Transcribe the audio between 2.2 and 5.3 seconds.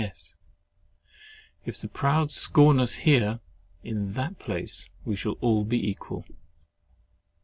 scorn us here, in that place we